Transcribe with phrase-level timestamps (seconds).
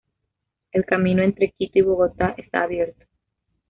[0.71, 3.05] El camino entre Quito y Bogotá está abierto.